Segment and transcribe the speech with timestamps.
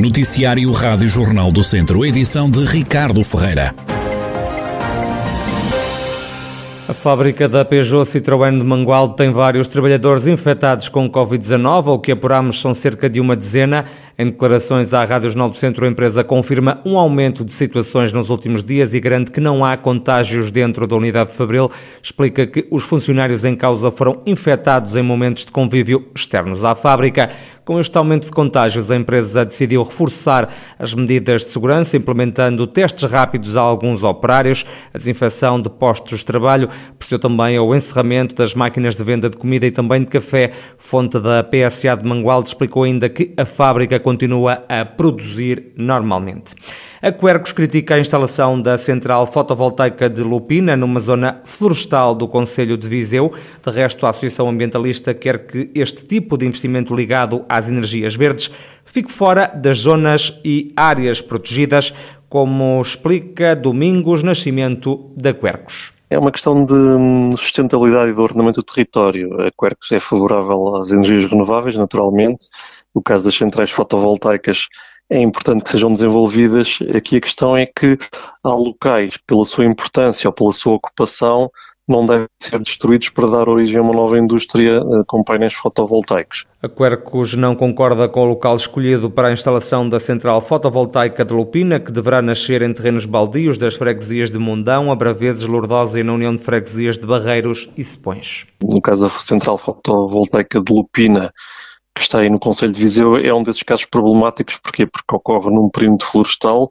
[0.00, 3.74] Noticiário Rádio Jornal do Centro, edição de Ricardo Ferreira.
[6.88, 12.12] A fábrica da Peugeot Citroën de Mangualde tem vários trabalhadores infectados com Covid-19, o que
[12.12, 13.84] apuramos são cerca de uma dezena.
[14.20, 18.28] Em declarações à Rádio Jornal do Centro, a empresa confirma um aumento de situações nos
[18.28, 21.70] últimos dias e garante que não há contágios dentro da unidade de Fabril.
[22.02, 27.30] Explica que os funcionários em causa foram infectados em momentos de convívio externos à fábrica.
[27.64, 33.08] Com este aumento de contágios, a empresa decidiu reforçar as medidas de segurança, implementando testes
[33.08, 38.54] rápidos a alguns operários, a desinfecção de postos de trabalho, procedeu também ao encerramento das
[38.54, 40.50] máquinas de venda de comida e também de café.
[40.76, 46.56] Fonte da PSA de Mangualde explicou ainda que a fábrica continua a produzir normalmente.
[47.00, 52.76] A Quercos critica a instalação da central fotovoltaica de Lupina numa zona florestal do Conselho
[52.76, 53.32] de Viseu.
[53.64, 58.50] De resto, a Associação Ambientalista quer que este tipo de investimento ligado às energias verdes
[58.84, 61.94] fique fora das zonas e áreas protegidas,
[62.28, 65.99] como explica Domingos Nascimento da Quercos.
[66.10, 69.40] É uma questão de hum, sustentabilidade e de ordenamento do território.
[69.40, 72.48] A Quercus é favorável às energias renováveis, naturalmente.
[72.92, 74.66] No caso das centrais fotovoltaicas,
[75.08, 76.80] é importante que sejam desenvolvidas.
[76.96, 77.96] Aqui a questão é que
[78.42, 81.48] há locais, pela sua importância ou pela sua ocupação,
[81.90, 86.46] não devem ser destruídos para dar origem a uma nova indústria eh, com painéis fotovoltaicos.
[86.62, 91.32] A Quercus não concorda com o local escolhido para a instalação da central fotovoltaica de
[91.32, 96.12] Lupina, que deverá nascer em terrenos baldios das freguesias de Mundão, Abraveses, Lourdosa e na
[96.12, 98.44] União de Freguesias de Barreiros e Sepões.
[98.62, 101.32] No caso da central fotovoltaica de Lupina,
[101.94, 104.58] que está aí no Conselho de Viseu, é um desses casos problemáticos.
[104.62, 104.86] Porquê?
[104.86, 106.68] Porque ocorre num perímetro florestal,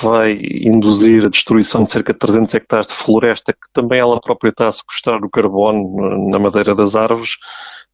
[0.00, 4.50] vai induzir a destruição de cerca de 300 hectares de floresta, que também ela própria
[4.50, 7.36] está a sequestrar o carbono na madeira das árvores,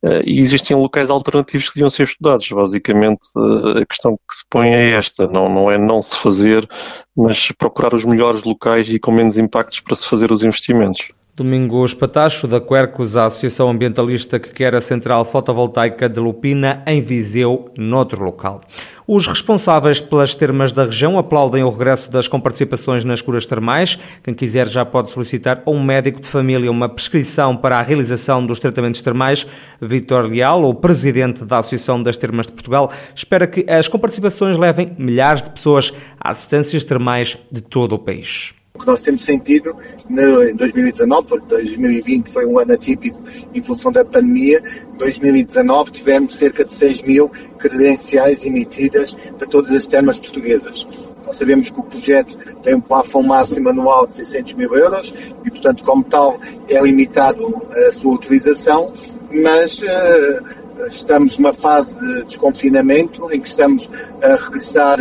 [0.05, 2.49] eh, e existem locais alternativos que deviam ser estudados.
[2.51, 6.69] Basicamente, eh, a questão que se põe é esta: não, não é não se fazer,
[7.17, 11.09] mas procurar os melhores locais e com menos impactos para se fazer os investimentos.
[11.37, 17.01] Domingos Patacho, da Quercus, a Associação Ambientalista que quer a central fotovoltaica de Lupina em
[17.01, 18.61] Viseu, noutro local.
[19.05, 23.99] Os responsáveis pelas termas da região aplaudem o regresso das comparticipações nas curas termais.
[24.23, 28.47] Quem quiser já pode solicitar a um médico de família uma prescrição para a realização
[28.47, 29.45] dos tratamentos termais.
[29.83, 34.95] Vítor Leal, o presidente da Associação das Termas de Portugal, espera que as comparticipações levem
[34.97, 38.55] milhares de pessoas às assistências termais de todo o país.
[38.77, 39.77] Que nós temos sentido
[40.11, 43.23] em 2019, porque 2020 foi um ano atípico
[43.55, 44.61] em função da pandemia,
[44.93, 50.89] em 2019 tivemos cerca de 6 mil credenciais emitidas de todas as termas portuguesas.
[51.25, 55.15] Nós sabemos que o projeto tem um plafond máximo anual de 600 mil euros
[55.45, 58.93] e, portanto, como tal, é limitado a sua utilização,
[59.31, 63.89] mas uh, estamos numa fase de desconfinamento em que estamos
[64.21, 64.99] a regressar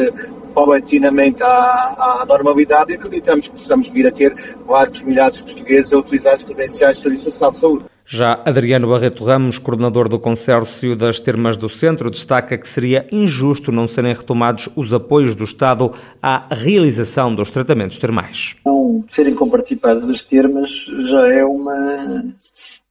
[0.53, 4.33] paulatinamente à, à normalidade e acreditamos que possamos vir a ter
[4.65, 7.85] vários milhares de portugueses a utilizar as credenciais de Serviço Social de Saúde.
[8.05, 13.71] Já Adriano Barreto Ramos, coordenador do consórcio das termas do Centro, destaca que seria injusto
[13.71, 15.91] não serem retomados os apoios do Estado
[16.21, 18.57] à realização dos tratamentos termais.
[18.65, 22.25] Não serem comparticipadas as termas já é uma,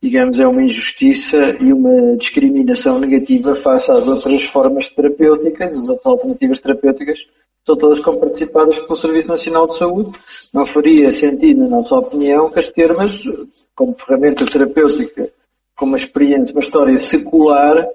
[0.03, 6.07] digamos, é uma injustiça e uma discriminação negativa face às outras formas terapêuticas, às outras
[6.07, 7.19] alternativas terapêuticas
[7.65, 10.19] são todas comparticipadas pelo Serviço Nacional de Saúde.
[10.53, 13.23] Não faria sentido, na nossa opinião, que as termas,
[13.75, 15.31] como ferramenta terapêutica,
[15.77, 17.87] com uma experiência, uma história secular,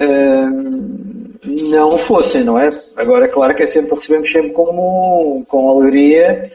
[0.00, 1.34] hum,
[1.70, 2.70] não fossem, não é?
[2.96, 6.50] Agora, é claro que é sempre, recebemos sempre com, com alegria,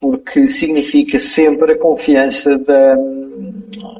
[0.00, 2.96] porque significa sempre a confiança da,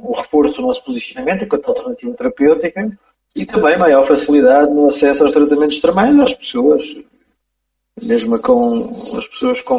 [0.02, 2.98] o reforço do nosso posicionamento enquanto alternativa terapêutica
[3.34, 6.84] e também maior facilidade no acesso aos tratamentos termais às pessoas
[8.00, 9.78] mesmo com as pessoas com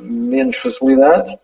[0.00, 1.38] menos facilidade,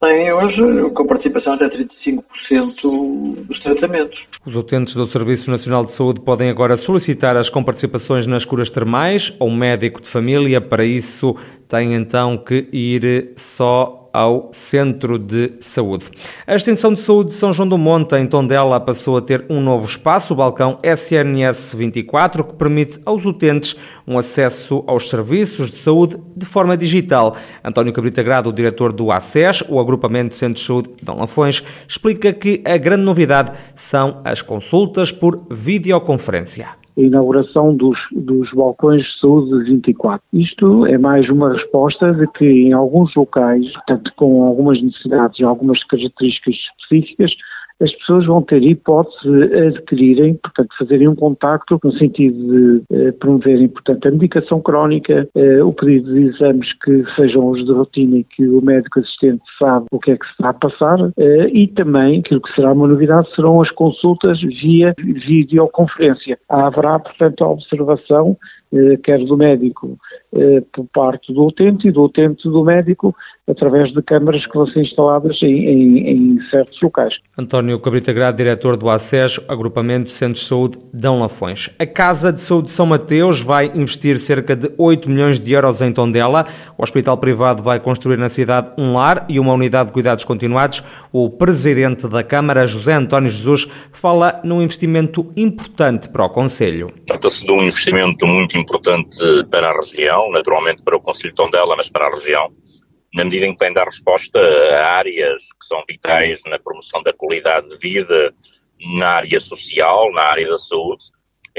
[0.00, 0.62] têm hoje
[0.94, 4.20] com participação até 35% dos tratamentos.
[4.44, 9.34] Os utentes do Serviço Nacional de Saúde podem agora solicitar as comparticipações nas curas termais
[9.38, 10.60] ou médico de família.
[10.60, 11.36] Para isso,
[11.66, 16.06] têm então que ir só ao Centro de Saúde.
[16.46, 19.60] A Extensão de Saúde de São João do Monte, em Tondela, passou a ter um
[19.60, 23.76] novo espaço, o balcão SNS 24, que permite aos utentes
[24.06, 27.36] um acesso aos serviços de saúde de forma digital.
[27.64, 31.18] António Cabrita Grado, o diretor do ACES, o Agrupamento de Centros de Saúde de Dom
[31.18, 38.50] Lafões, explica que a grande novidade são as consultas por videoconferência a inauguração dos, dos
[38.52, 40.20] balcões de saúde 24.
[40.32, 45.44] Isto é mais uma resposta de que em alguns locais, portanto com algumas necessidades e
[45.44, 47.30] algumas características específicas,
[47.80, 53.12] as pessoas vão ter hipótese de adquirirem, portanto, fazerem um contacto no sentido de eh,
[53.12, 58.18] promoverem, portanto, a medicação crónica, eh, o pedido de exames que sejam os de rotina
[58.18, 61.48] e que o médico assistente sabe o que é que se está a passar eh,
[61.52, 66.38] e também, aquilo que será uma novidade, serão as consultas via videoconferência.
[66.48, 68.36] Haverá, portanto, a observação
[69.02, 69.96] quer do médico
[70.34, 73.14] eh, por parte do utente e do utente do médico
[73.48, 77.14] através de câmaras que vão ser instaladas em, em, em certos locais.
[77.38, 81.70] António Cabrita Grado, diretor do ACES, Agrupamento Centros de Saúde Dão Lafões.
[81.78, 85.80] A Casa de Saúde de São Mateus vai investir cerca de 8 milhões de euros
[85.80, 86.44] em Tondela.
[86.78, 90.80] O hospital privado vai construir na cidade um lar e uma unidade de cuidados continuados.
[91.12, 96.86] O presidente da Câmara, José António Jesus, fala num investimento importante para o Conselho.
[97.04, 99.18] Trata-se de um investimento muito importante
[99.50, 102.52] para a região, naturalmente para o Conselho de Tondela, mas para a região
[103.14, 107.12] na medida em que vem dar resposta a áreas que são vitais na promoção da
[107.12, 108.34] qualidade de vida,
[108.98, 111.06] na área social, na área da saúde.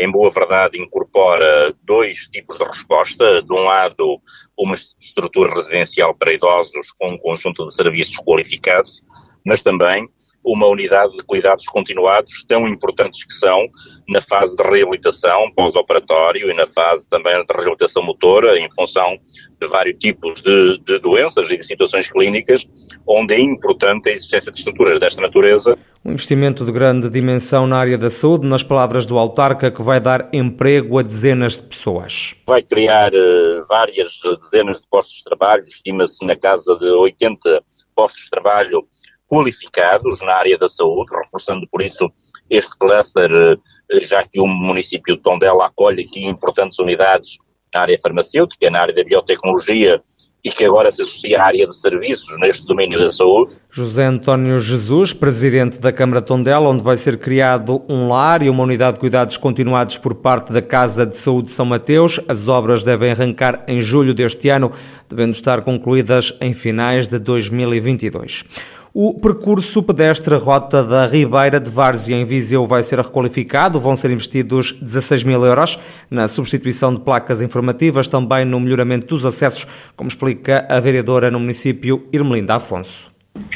[0.01, 3.43] Em boa verdade, incorpora dois tipos de resposta.
[3.43, 4.21] De um lado,
[4.57, 9.03] uma estrutura residencial para idosos com um conjunto de serviços qualificados,
[9.45, 10.07] mas também
[10.43, 13.67] uma unidade de cuidados continuados tão importantes que são
[14.07, 19.17] na fase de reabilitação pós-operatório e na fase também de reabilitação motora em função
[19.61, 22.67] de vários tipos de, de, doenças e de situações clínicas
[23.07, 25.77] onde é importante a existência de estruturas desta natureza.
[26.03, 29.99] Um investimento de grande dimensão na área da saúde, nas palavras do autarca, que vai
[29.99, 32.35] dar emprego a dezenas de pessoas.
[32.47, 37.61] Vai criar uh, várias dezenas de postos de trabalho, estima-se na casa de 80
[37.93, 38.87] postos de trabalho
[39.29, 42.11] qualificados na área da saúde, reforçando por isso
[42.49, 47.37] este cluster, eh, já que o município de Tondela acolhe aqui importantes unidades
[47.73, 50.01] na área farmacêutica, na área da biotecnologia
[50.43, 53.55] e que agora se associa à área de serviços neste domínio da saúde.
[53.69, 58.63] José António Jesus, presidente da Câmara Tondela, onde vai ser criado um lar e uma
[58.63, 62.21] unidade de cuidados continuados por parte da Casa de Saúde de São Mateus.
[62.27, 64.71] As obras devem arrancar em julho deste ano,
[65.09, 68.78] devendo estar concluídas em finais de 2022.
[68.93, 74.09] O percurso pedestre Rota da Ribeira de Várzea em Viseu vai ser requalificado, vão ser
[74.09, 75.77] investidos 16 mil euros
[76.09, 81.39] na substituição de placas informativas, também no melhoramento dos acessos, como explica a vereadora no
[81.39, 83.09] município Irmelinda Afonso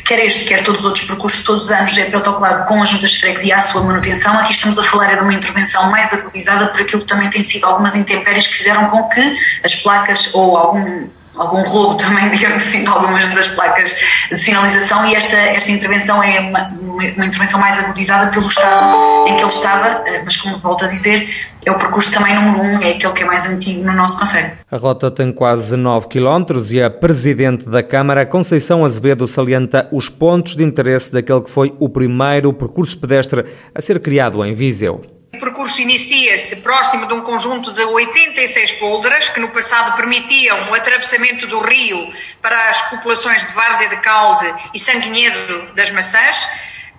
[0.06, 3.12] quer este, quer todos os outros percursos, todos os anos é protocolado com as juntas
[3.12, 4.38] de e a sua manutenção.
[4.38, 7.44] Aqui estamos a falar é de uma intervenção mais agudizada por aquilo que também tem
[7.44, 12.62] sido algumas intempéries que fizeram com que as placas ou algum algum roubo também, digamos
[12.62, 13.96] assim, de algumas das placas
[14.30, 18.96] de sinalização e esta, esta intervenção é uma, uma, intervenção mais agudizada pelo estado
[19.28, 21.30] em que ele estava, eh, mas como volto a dizer,
[21.66, 24.52] é o percurso também número um, é aquele que é mais antigo no nosso Conselho.
[24.70, 30.10] A rota tem quase 9 km e a Presidente da Câmara, Conceição Azevedo, salienta os
[30.10, 35.23] pontos de interesse daquele que foi o primeiro percurso pedestre a ser criado em Viseu.
[35.34, 40.76] O percurso inicia-se próximo de um conjunto de 86 polderas que no passado permitiam o
[40.76, 46.48] atravessamento do rio para as populações de Várzea de Calde e Sanguinhedo das Maçãs.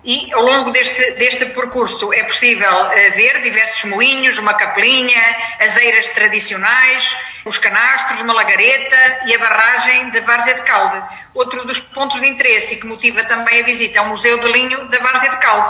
[0.03, 5.23] E ao longo deste, deste percurso é possível uh, ver diversos moinhos, uma capelinha,
[5.61, 11.01] as eiras tradicionais, os canastros, uma lagareta e a barragem de Várzea de Calde.
[11.33, 14.51] Outro dos pontos de interesse e que motiva também a visita é o Museu de
[14.51, 15.69] Linho da Várzea de Calde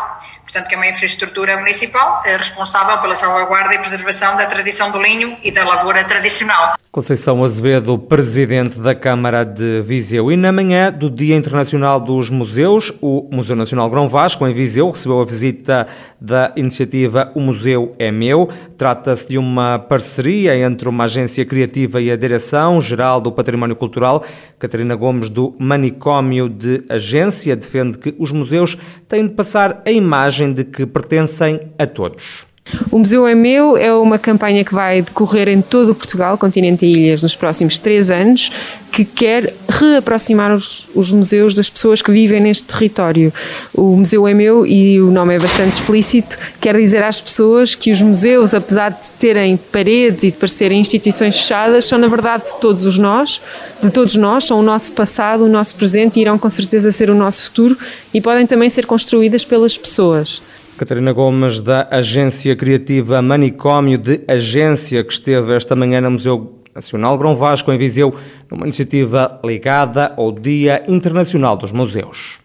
[0.55, 5.01] portanto, que é uma infraestrutura municipal é responsável pela salvaguarda e preservação da tradição do
[5.01, 6.77] linho e da lavoura tradicional.
[6.91, 10.31] Conceição Azevedo, presidente da Câmara de Viseu.
[10.31, 14.89] E na manhã do Dia Internacional dos Museus, o Museu Nacional Grão Vasco, em Viseu,
[14.89, 15.87] recebeu a visita
[16.21, 18.49] da iniciativa O Museu é Meu.
[18.77, 24.23] Trata-se de uma parceria entre uma agência criativa e a Direção-Geral do Património Cultural.
[24.59, 30.53] Catarina Gomes, do Manicômio de Agência, defende que os museus têm de passar a imagem
[30.53, 32.45] de que pertencem a todos.
[32.91, 36.83] O Museu é Meu é uma campanha que vai decorrer em todo o Portugal, continente
[36.83, 38.51] e ilhas, nos próximos três anos,
[38.91, 43.31] que quer reaproximar os, os, museus das pessoas que vivem neste território.
[43.71, 47.91] O Museu é Meu, e o nome é bastante explícito, quer dizer às pessoas que
[47.91, 52.55] os museus, apesar de terem paredes e de parecerem instituições fechadas, são na verdade de
[52.59, 53.41] todos os nós,
[53.83, 57.11] de todos nós, são o nosso passado, o nosso presente e irão com certeza ser
[57.11, 57.77] o nosso futuro
[58.11, 60.41] e podem também ser construídas pelas pessoas.
[60.77, 67.17] Catarina Gomes, da Agência Criativa Manicômio de Agência, que esteve esta manhã no Museu Nacional
[67.17, 68.13] Grão Vasco, em Viseu,
[68.51, 72.44] numa iniciativa ligada ao Dia Internacional dos Museus.